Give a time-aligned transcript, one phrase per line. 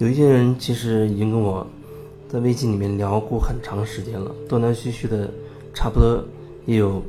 [0.00, 1.66] 有一些人其实已经跟我
[2.26, 5.30] 在微信里面聊过很长时间了，断断续续的，
[5.74, 6.24] 差不多
[6.64, 7.02] 也有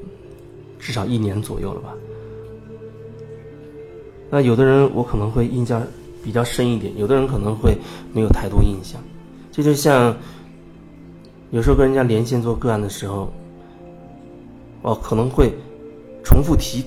[0.77, 1.93] 至少一年左右了吧。
[4.29, 5.81] 那有的人我可能会印象
[6.21, 7.77] 比较深一点，有的人可能会
[8.11, 9.01] 没有太多印象。
[9.53, 10.13] 这就像
[11.51, 13.31] 有时候跟人家连线做个案的时候，
[14.81, 15.53] 哦，可能会
[16.25, 16.83] 重复提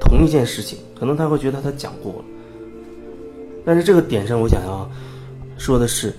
[0.00, 2.24] 同一件事情，可能他会觉得他讲过了。
[3.66, 4.88] 但是这个点上，我想要
[5.56, 6.14] 说的是。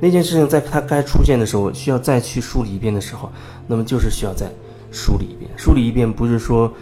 [0.00, 3.30] 那件事情在它该出现的时候，需要再去梳理一遍的时候，
[3.68, 4.50] 那么就是需要再
[4.90, 5.48] 梳理一遍。
[5.56, 6.72] 梳理一遍不是说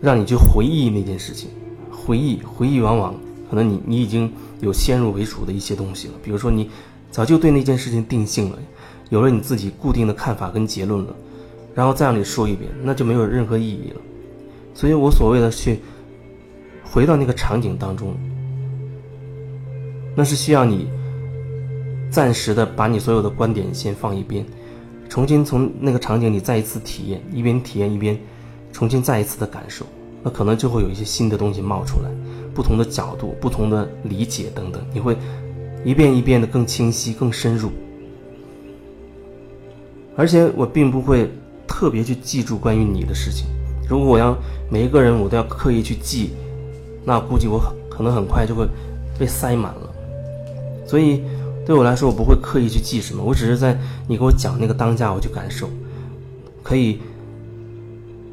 [0.00, 1.50] 让你去回忆那件事情，
[1.90, 3.14] 回忆回忆往往
[3.50, 6.14] 可能你你已经有先入为主的一些东西了。
[6.22, 6.70] 比如说你
[7.10, 8.58] 早就对那件事情定性了，
[9.10, 11.14] 有了你自己固定的看法跟结论了，
[11.74, 14.00] 然后再让你说一遍，那就没有任何意义了。
[14.72, 15.80] 所以我所谓的去
[16.82, 18.16] 回到那个场景当中，
[20.14, 20.88] 那是需要你。
[22.10, 24.46] 暂时的把你所有的观点先放一边，
[25.08, 28.16] 重新从那个场景里再一次体验，一边体验一边
[28.72, 29.84] 重新再一次的感受，
[30.22, 32.10] 那可能就会有一些新的东西冒出来，
[32.54, 35.16] 不同的角度、不同的理解等等，你会
[35.84, 37.72] 一遍一遍的更清晰、更深入。
[40.16, 41.28] 而且我并不会
[41.66, 43.48] 特别去记住关于你的事情，
[43.88, 44.36] 如果我要
[44.70, 46.30] 每一个人我都要刻意去记，
[47.04, 48.68] 那估计我可能很快就会
[49.18, 49.93] 被塞满了，
[50.94, 51.20] 所以。
[51.66, 53.74] 对我来说，我不会刻意去记什么，我只是在
[54.06, 55.66] 你给我讲那个当下，我去感受，
[56.62, 56.98] 可以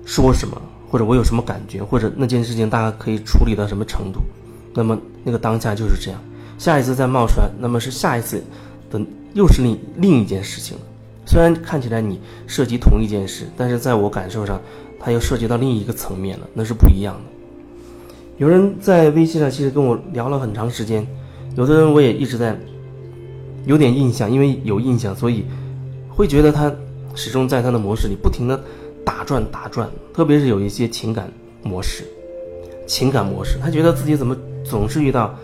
[0.05, 4.19] 说什么，或者我有什么感觉，或者那件事情大概可以处理到什么程度，
[4.73, 6.19] 那么那个当下就是这样。
[6.57, 8.43] 下一次再冒出来，那么是下一次
[8.89, 8.99] 的
[9.33, 10.83] 又是另另一件事情了。
[11.25, 14.59] 虽然看起来你涉及同一件事，但是在我感受上，
[14.99, 17.21] 它又涉及到另一个层面了，那是不一样的。
[18.39, 21.07] 有人在微信上其实跟我聊了很长时间，
[21.55, 22.57] 有的人我也一直在。
[23.67, 25.45] 有点印象，因为有印象，所以
[26.09, 26.73] 会觉得他
[27.13, 28.59] 始终在他的模式里不停的
[29.05, 29.87] 打转打转。
[30.11, 32.03] 特别是有一些情感模式，
[32.87, 34.35] 情感模式，他觉得自己怎么
[34.65, 35.35] 总是遇到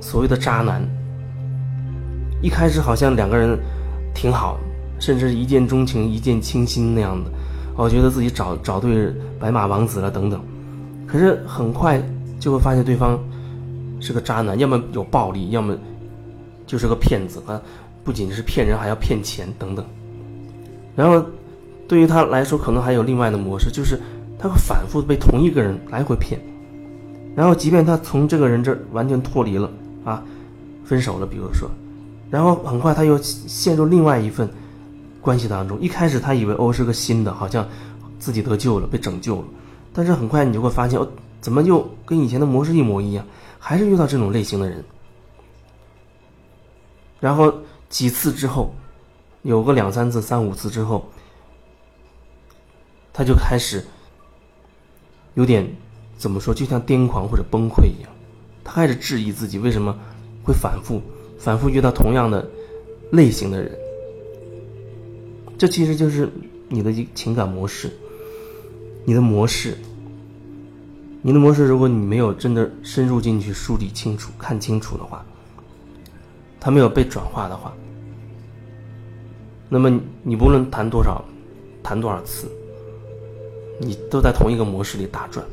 [0.00, 0.84] 所谓的渣男。
[2.42, 3.56] 一开始好像两个人
[4.12, 4.58] 挺好，
[4.98, 7.30] 甚至一见钟情、一见倾心那样的，
[7.76, 10.40] 我觉得自己找找对白马王子了等等。
[11.06, 12.02] 可是很快
[12.40, 13.16] 就会发现对方
[14.00, 15.76] 是个渣男，要么有暴力，要么。
[16.66, 17.62] 就是个骗子啊！
[18.02, 19.86] 不仅是骗人，还要骗钱等等。
[20.96, 21.24] 然后，
[21.86, 24.00] 对于他来说，可能还有另外的模式，就是
[24.36, 26.40] 他会反复被同一个人来回骗。
[27.36, 29.70] 然后，即便他从这个人这儿完全脱离了
[30.04, 30.24] 啊，
[30.84, 31.70] 分手了，比如说，
[32.30, 34.50] 然后很快他又陷入另外一份
[35.20, 35.80] 关系当中。
[35.80, 37.64] 一开始他以为哦是个新的，好像
[38.18, 39.44] 自己得救了，被拯救了。
[39.92, 41.08] 但是很快你就会发现，哦，
[41.46, 43.24] 怎么又跟以前的模式一模一样？
[43.60, 44.84] 还是遇到这种类型的人。
[47.20, 47.54] 然后
[47.88, 48.74] 几次之后，
[49.42, 51.08] 有个两三次、三五次之后，
[53.12, 53.84] 他就开始
[55.34, 55.72] 有点
[56.18, 58.10] 怎么说，就像癫狂或者崩溃一样。
[58.64, 59.96] 他开始质疑自己为什么
[60.42, 61.00] 会反复、
[61.38, 62.44] 反复遇到同样的
[63.12, 63.70] 类型的人。
[65.56, 66.28] 这其实就是
[66.68, 67.88] 你的情感模式，
[69.04, 69.78] 你的模式，
[71.22, 71.64] 你的模式。
[71.64, 75.24] 如果你没有真的深入进去梳理清楚、看清楚的话。
[76.58, 77.72] 它没有被转化的话，
[79.68, 81.24] 那么你不论谈多少，
[81.80, 82.48] 谈多少次，
[83.78, 85.46] 你都在同一个模式里打转。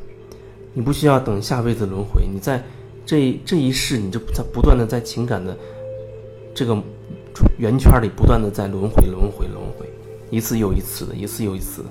[0.72, 2.60] 你不需要等下辈子轮回，你在
[3.06, 5.56] 这这一世，你就在不断的在情感的
[6.52, 6.76] 这个
[7.58, 9.88] 圆圈里不断的在轮回、轮回、轮回，
[10.30, 11.88] 一次又一次的，一次又一次的。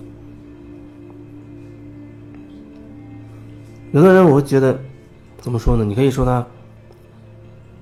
[3.93, 4.75] 有的人我会觉得，
[5.39, 5.85] 怎么说呢？
[5.85, 6.43] 你可以说他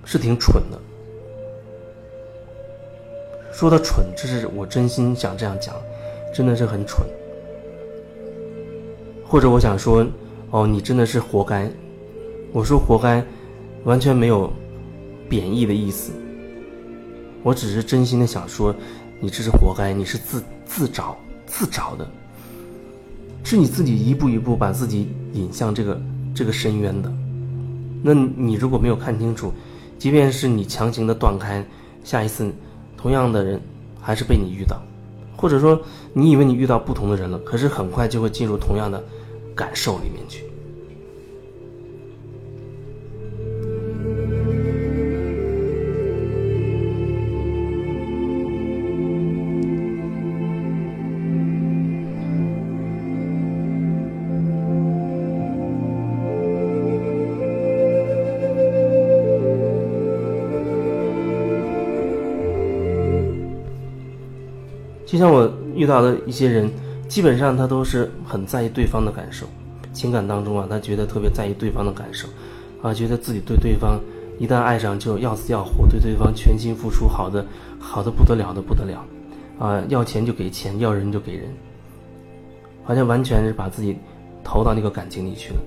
[0.03, 0.77] 是挺蠢的。
[3.53, 5.73] 说他蠢，这是我真心想这样讲，
[6.33, 7.07] 真的是很蠢。
[9.25, 10.05] 或者我想说，
[10.49, 11.71] 哦，你真的是活该。
[12.51, 13.23] 我说活该，
[13.85, 14.51] 完全没有
[15.29, 16.11] 贬义的意思。
[17.41, 18.75] 我只是真心的想说，
[19.21, 22.05] 你这是活该，你是自自找自找的，
[23.43, 26.01] 是你自己一步一步把自己引向这个
[26.33, 27.11] 这个深渊的。
[28.03, 29.51] 那你如果没有看清楚，
[29.97, 31.65] 即便是你强行的断开，
[32.03, 32.51] 下一次。
[32.97, 33.59] 同样的人，
[33.99, 34.79] 还是被你遇到，
[35.35, 35.81] 或者说
[36.13, 39.03] 你以为你遇到不同的人了，可是很快就会进入同样的
[39.55, 40.43] 感受里面去。
[65.11, 66.71] 就像我遇到的一些人，
[67.09, 69.45] 基本上他都是很在意对方的感受，
[69.91, 72.29] 情感当中啊，他觉得特别在意对方的感受，
[72.81, 73.99] 啊，觉得自己对对方
[74.39, 77.45] 一旦爱上就要死要活，对对方全心付出，好的
[77.77, 79.05] 好的不得了的不得了，
[79.59, 81.49] 啊，要钱就给钱，要人就给人，
[82.85, 83.97] 好像完全是把自己
[84.45, 85.59] 投到那个感情里去了。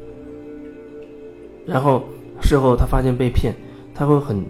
[1.67, 2.03] 然后
[2.41, 3.55] 事后他发现被骗，
[3.95, 4.43] 他会很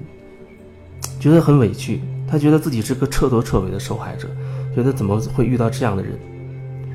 [1.19, 4.29] 觉得很委屈，他觉得自己是个彻头彻尾的受害者，
[4.75, 6.19] 觉得怎么会遇到这样的人。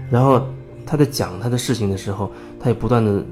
[0.09, 0.41] 然后
[0.85, 3.23] 他在讲他的事情的时候，他也不断的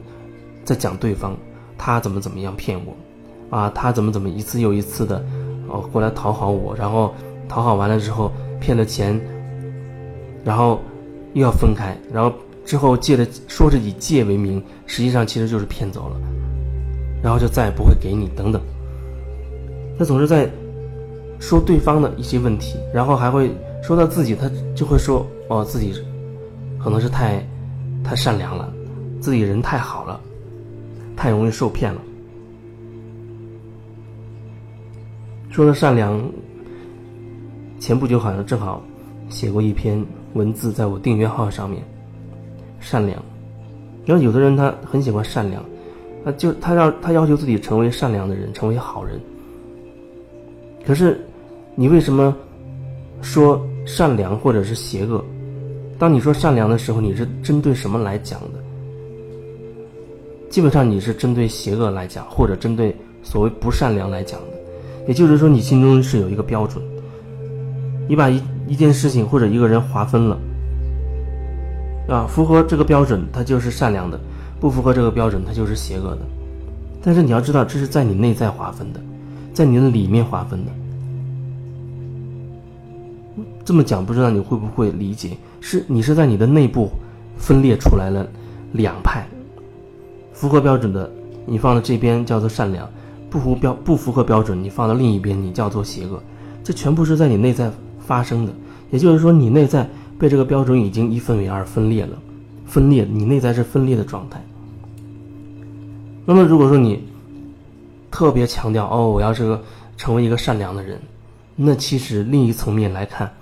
[0.63, 1.35] 在讲对方，
[1.77, 5.23] 他怎么怎么样骗我，啊，他怎么怎么一次又一次的
[5.67, 7.13] 哦过来讨好我，然后
[7.49, 9.19] 讨好完了之后骗了钱，
[10.43, 10.79] 然后
[11.33, 12.31] 又要分开，然后
[12.63, 16.17] 之后借的说是以借为名，实际上其实就是骗走了。
[17.23, 18.61] 然后就再也不会给你等等，
[19.97, 20.47] 他总是在
[21.39, 23.49] 说对方的一些问题，然后还会
[23.87, 25.93] 说到自己，他就会说哦自己
[26.77, 27.41] 可能是太
[28.03, 28.69] 太善良了，
[29.21, 30.19] 自己人太好了，
[31.15, 32.01] 太容易受骗了。
[35.49, 36.21] 说到善良，
[37.79, 38.83] 前不久好像正好
[39.29, 41.81] 写过一篇文字在我订阅号上面，
[42.81, 43.17] 善良，
[44.05, 45.63] 然后有的人他很喜欢善良。
[46.25, 49.17] 他就他要他要求自己成为善良的人，成为好人。
[50.85, 51.25] 可是，
[51.73, 52.35] 你为什么
[53.21, 55.23] 说善良或者是邪恶？
[55.97, 58.59] 当你说善良的时候，你是针对什么来讲的？
[60.49, 62.93] 基本上你是针对邪恶来讲，或者针对
[63.23, 64.47] 所谓不善良来讲的。
[65.07, 66.83] 也就是说，你心中是有一个标准，
[68.09, 70.37] 你把一一件事情或者一个人划分了，
[72.09, 74.19] 啊，符合这个标准，他就是善良的。
[74.59, 76.19] 不符合这个标准，它就是邪恶的。
[77.03, 78.99] 但是你要知道，这是在你内在划分的，
[79.53, 80.71] 在你的里面划分的。
[83.63, 85.37] 这么讲，不知道你会不会理解？
[85.59, 86.89] 是你是在你的内部
[87.37, 88.27] 分裂出来了
[88.73, 89.27] 两派，
[90.33, 91.09] 符合标准的，
[91.45, 92.85] 你放到这边叫做善良；
[93.29, 96.21] 不符标不符合标准，你放到另一边，你叫做邪恶。
[96.63, 98.53] 这全部是在你内在发生的。
[98.89, 102.17] 也就是说，你内在被这个标准已经一分为二，分裂了。
[102.65, 104.41] 分裂，你内在是分裂的状态。
[106.25, 107.03] 那么，如果说你
[108.11, 109.61] 特别强调哦，我要是个
[109.97, 110.99] 成为一个善良的人，
[111.59, 113.33] 那其实另一层面来看，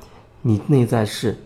[0.42, 1.38] 你内在是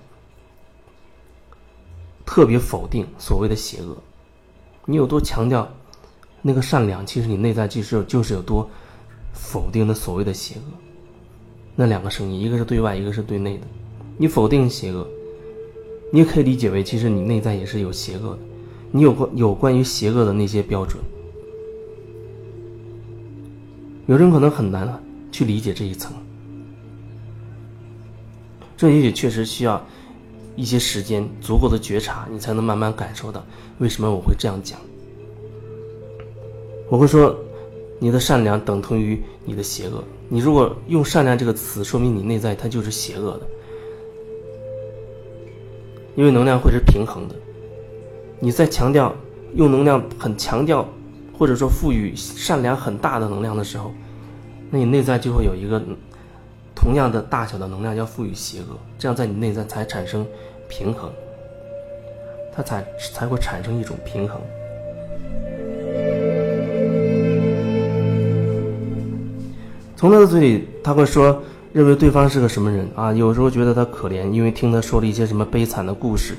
[2.23, 3.97] 特别否定所谓的邪恶。
[4.85, 5.67] 你有多强调
[6.43, 8.69] 那个善良，其实你内在就是就是有多
[9.33, 10.77] 否定的所谓的邪恶。
[11.75, 13.65] 那两个声音，一个是对外，一个是对内的。
[14.17, 15.07] 你否定邪恶。
[16.11, 18.39] 你也可以理解为，其实你内在也是有邪恶的，
[18.91, 21.01] 你有关有关于邪恶的那些标准。
[24.07, 26.11] 有人可能很难去理解这一层，
[28.79, 29.85] 这也许确实需要
[30.55, 33.45] 一些时间、足够的觉察，你才能慢慢感受到
[33.79, 34.79] 为什么我会这样讲。
[36.87, 37.35] 我会说，
[37.99, 40.01] 你的善良等同于你的邪恶。
[40.29, 43.41] 你如果用“善良”这个词，说明你内在它就是邪恶的。
[46.15, 47.35] 因为能量会是平衡的，
[48.39, 49.13] 你在强调
[49.55, 50.87] 用能量很强调，
[51.37, 53.91] 或者说赋予善良很大的能量的时候，
[54.71, 55.83] 那你内在就会有一个
[56.79, 60.25] 同样的大小的能量要赋予邪恶，这样在你内在才产生
[60.69, 61.11] 平衡，
[62.55, 64.39] 它才才会产生一种平衡。
[69.97, 71.41] 从他的嘴里，他会说。
[71.71, 73.13] 认为对方是个什么人啊？
[73.13, 76.33] 有时候觉得他可怜，因为听他说了一些什么悲惨的故事；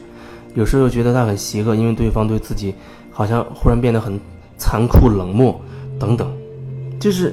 [0.56, 2.74] 有时候又觉得他很邪恶，因为对方对自己
[3.12, 4.18] 好像忽然变得很
[4.58, 5.60] 残酷冷漠
[6.00, 6.28] 等等。
[6.98, 7.32] 就是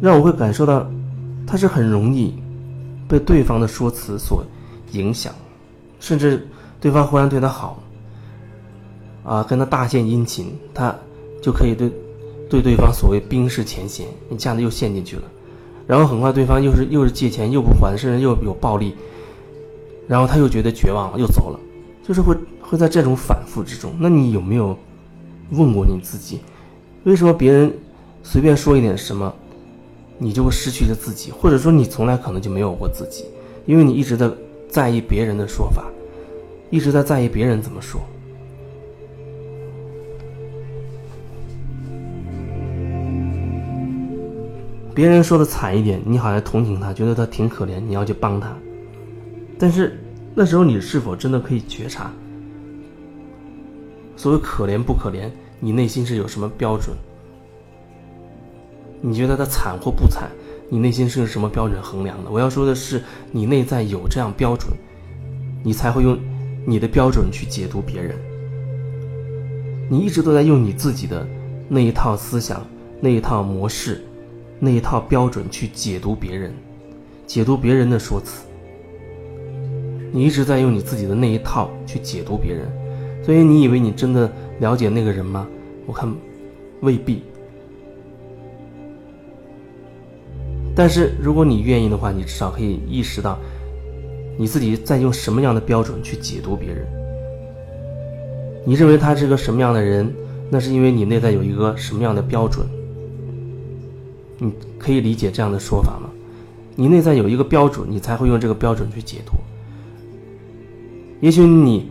[0.00, 0.90] 让我会感受到，
[1.48, 2.34] 他是很容易
[3.08, 4.44] 被对方的说辞所
[4.92, 5.32] 影响，
[5.98, 6.46] 甚至
[6.78, 7.82] 对方忽然对他好，
[9.24, 10.94] 啊，跟他大献殷勤，他
[11.42, 11.90] 就可以对
[12.50, 15.22] 对对方所谓冰释前嫌，一下子又陷进去了。
[15.86, 18.94] 然后很快，对方又是又是借钱又不还，甚至又有暴力，
[20.06, 21.58] 然后他又觉得绝望，又走了，
[22.06, 23.90] 就是会会在这种反复之中。
[23.98, 24.76] 那你有没有
[25.52, 26.40] 问过你自己，
[27.04, 27.72] 为什么别人
[28.22, 29.34] 随便说一点什么，
[30.18, 31.30] 你就会失去了自己？
[31.30, 33.24] 或者说你从来可能就没有过自己，
[33.66, 34.30] 因为你一直在
[34.68, 35.84] 在意别人的说法，
[36.70, 38.00] 一直在在意别人怎么说。
[44.94, 48.52] 别人说的惨一点，你好像同情他，觉得他挺可怜，你要去帮他。
[49.56, 49.96] 但是
[50.34, 52.10] 那时候你是否真的可以觉察？
[54.16, 56.96] 所谓可怜不可怜，你内心是有什么标准？
[59.00, 60.28] 你觉得他惨或不惨，
[60.68, 62.30] 你内心是用什么标准衡量的？
[62.30, 64.72] 我要说的是，你内在有这样标准，
[65.62, 66.18] 你才会用
[66.66, 68.16] 你的标准去解读别人。
[69.88, 71.26] 你一直都在用你自己的
[71.68, 72.66] 那一套思想、
[73.00, 74.04] 那一套模式、
[74.58, 76.52] 那一套标准去解读别人，
[77.26, 78.44] 解读别人的说辞。
[80.10, 82.66] 你一直在用你自己的那一套去解读别人，
[83.22, 85.46] 所以你以为你真的了解那个人吗？
[85.86, 86.12] 我看
[86.80, 87.22] 未必。
[90.78, 93.36] 但是如果你愿意的话，你至少可以意识到
[94.38, 96.86] 你自己在用什么样的标准去解读别人。
[98.64, 100.08] 你认为他是个什么样的人，
[100.48, 102.64] 那是因为你内在有一个什么样的标准。
[104.38, 106.08] 你可以理解这样的说法吗？
[106.76, 109.32] 你内在有一个标准，你才会用这个标准去解读。
[111.20, 111.90] 也许你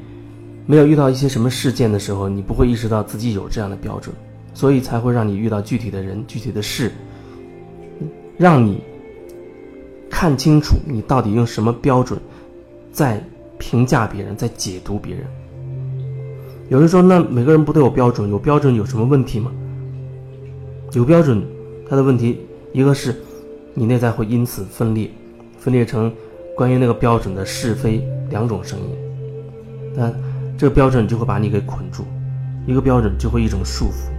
[0.65, 4.15] 没有遇到一些什么事件的时候，你不会意识到自己有这样的标准，
[4.53, 6.89] 所以才会让你遇到具体的人、具体的事，
[8.37, 8.81] 让你
[10.09, 12.19] 看清楚你到底用什么标准
[12.91, 13.21] 在
[13.57, 15.25] 评价别人、在解读别人。
[16.69, 18.29] 有人说：“那每个人不都有标准？
[18.29, 19.51] 有标准有什么问题吗？”
[20.93, 21.41] 有标准，
[21.89, 22.39] 它的问题
[22.73, 23.15] 一个是
[23.73, 25.09] 你内在会因此分裂，
[25.57, 26.13] 分裂成
[26.55, 28.85] 关于那个标准的是非两种声音。
[29.95, 30.13] 那
[30.57, 32.03] 这个标准就会把你给捆住，
[32.65, 34.11] 一个标准就会一种束缚。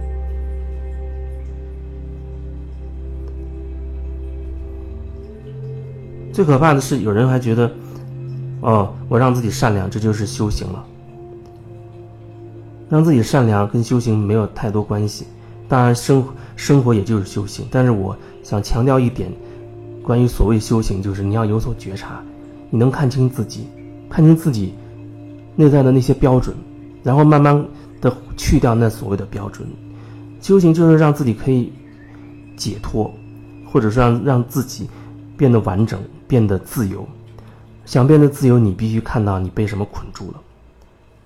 [6.31, 7.71] 最可怕的是，有人还觉得，
[8.61, 10.85] 哦，我让自己善良，这就是修行了。
[12.89, 15.25] 让自己善良跟修行没有太多关系，
[15.67, 16.23] 当然生
[16.55, 17.65] 生活也就是修行。
[17.69, 19.31] 但是我想强调一点，
[20.03, 22.21] 关于所谓修行，就是你要有所觉察，
[22.69, 23.67] 你能看清自己，
[24.09, 24.73] 看清自己。
[25.55, 26.55] 内在的那些标准，
[27.03, 27.61] 然后慢慢
[27.99, 29.67] 的去掉那所谓的标准，
[30.39, 31.73] 修行就是让自己可以
[32.55, 33.13] 解脱，
[33.65, 34.89] 或者说让让自己
[35.35, 37.05] 变得完整，变得自由。
[37.85, 40.39] 想变得自由，你必须看到你被什么捆住了。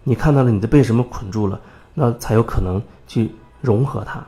[0.04, 1.62] 你看到了你的被什么捆住了，
[1.94, 3.30] 那才有可能去
[3.62, 4.26] 融合它，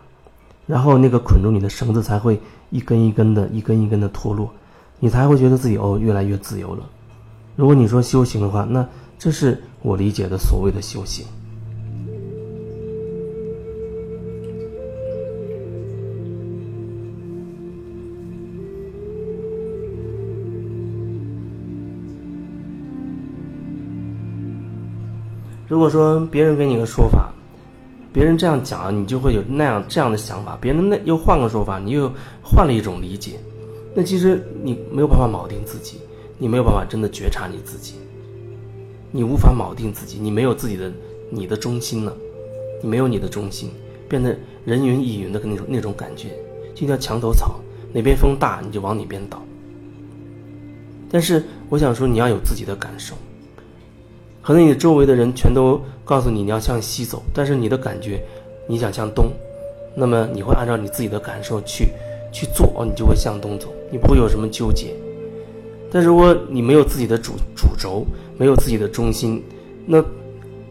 [0.67, 2.39] 然后那个捆住你的绳子才会
[2.70, 4.53] 一根一根的、一根一根的脱落，
[5.00, 6.84] 你才会觉得自己哦越来越自由了。
[7.55, 9.60] 如果你说修行的话，那这是。
[9.86, 11.24] 我理解的所谓的修行。
[25.68, 27.34] 如果说别人给你个说法，
[28.14, 32.12] 别人这样讲，你就会有那样这样的想法；别人那又换个说法，你又
[32.44, 33.40] 换了一种理解。
[33.96, 35.98] 那其实你没有办法铆定自己，
[36.38, 37.96] 你没有办法真的觉察你自己。
[39.12, 40.92] 你无法铆定自己，你没有自己的
[41.30, 42.16] 你的中心了，
[42.84, 43.72] 你没有你的中心，
[44.08, 46.30] 变得人云亦云的那种那种感觉，
[46.76, 47.60] 就像墙头草，
[47.92, 49.42] 哪边风大你就往哪边倒。
[51.10, 53.16] 但是我想说，你要有自己的感受。
[54.46, 58.24] 可能你周围的人全都告诉你你要向西走，但是你的感觉
[58.68, 59.32] 你想向东，
[59.96, 61.88] 那么你会按照你自己的感受去
[62.32, 64.94] 去做，你就会向东走，你不会有什么纠结。
[65.92, 68.06] 但如果你没有自己的主主轴，
[68.38, 69.44] 没有自己的中心，
[69.88, 70.04] 那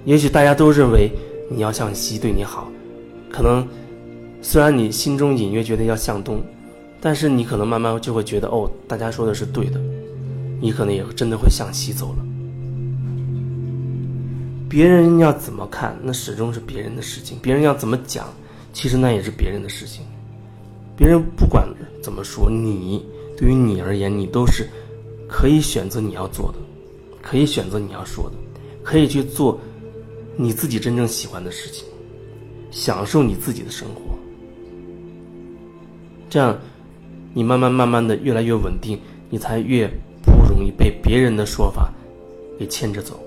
[0.04, 1.10] 也许大家都认为
[1.50, 2.68] 你要向西对你好，
[3.28, 3.66] 可能
[4.40, 6.40] 虽然你心中隐约觉得要向东，
[7.00, 9.80] 但是你可能慢慢就会觉得哦，大家说的是对的，
[10.60, 12.23] 你可能也真的会向西走了。
[14.74, 18.26] 别人要怎么看，那始终是别人的事情；别人要怎么讲，
[18.72, 20.02] 其实那也是别人的事情。
[20.96, 21.64] 别人不管
[22.02, 23.06] 怎么说，你
[23.38, 24.68] 对于你而言，你都是。
[25.28, 26.58] 可以选择你要做的，
[27.22, 28.36] 可以选择你要说的，
[28.82, 29.60] 可以去做
[30.36, 31.86] 你自己真正喜欢的事情，
[32.72, 34.18] 享受你自己的生活。
[36.28, 36.58] 这样，
[37.32, 38.98] 你慢慢慢慢的越来越稳定，
[39.30, 39.88] 你才越
[40.24, 41.92] 不容易被别人的说法
[42.58, 43.23] 给牵着走。